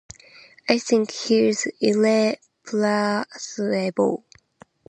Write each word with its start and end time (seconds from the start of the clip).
I 0.67 0.79
think 0.79 1.11
he's 1.11 1.67
irreplaceable. 1.79 4.25